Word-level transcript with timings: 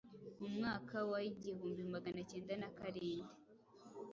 Mu 0.39 0.47
mwaka 0.55 0.97
wa 1.11 1.19
igihumbi 1.31 1.81
Magana 1.93 2.19
cyenda 2.29 2.53
na 2.61 2.69
karindi 2.77 3.31